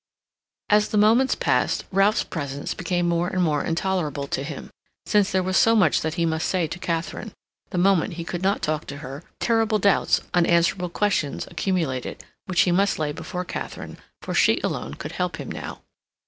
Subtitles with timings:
[0.67, 4.71] As the minutes passed, Ralph's presence became more and more intolerable to him,
[5.05, 7.33] since there was so much that he must say to Katharine;
[7.69, 12.71] the moment he could not talk to her, terrible doubts, unanswerable questions accumulated, which he
[12.71, 15.83] must lay before Katharine, for she alone could help him now.